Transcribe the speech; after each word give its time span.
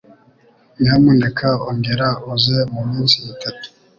Nyamuneka 0.79 1.47
ongera 1.69 2.07
uze 2.33 2.57
muminsi 2.73 3.15
itatu. 3.33 3.67